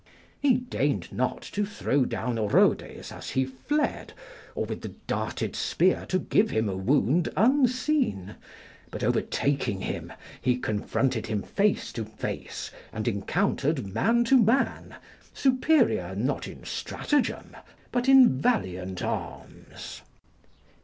["He 0.39 0.55
deigned 0.55 1.11
not 1.13 1.43
to 1.53 1.63
throw 1.63 2.05
down 2.05 2.39
Orodes 2.39 3.11
as 3.11 3.29
he 3.29 3.45
fled, 3.45 4.13
or 4.55 4.65
with 4.65 4.81
the 4.81 4.95
darted 5.05 5.55
spear 5.55 6.07
to 6.07 6.17
give 6.17 6.49
him 6.49 6.67
a 6.67 6.75
wound 6.75 7.29
unseen; 7.37 8.33
but 8.89 9.03
overtaking 9.03 9.81
him, 9.81 10.11
he 10.41 10.57
confronted 10.57 11.27
him 11.27 11.43
face 11.43 11.93
to 11.93 12.03
face, 12.03 12.71
and 12.91 13.07
encountered 13.07 13.93
man 13.93 14.23
to 14.23 14.39
man: 14.41 14.95
superior, 15.35 16.15
not 16.15 16.47
in 16.47 16.63
stratagem, 16.65 17.55
but 17.91 18.09
in 18.09 18.27
valiant 18.39 19.03
arms." 19.03 20.01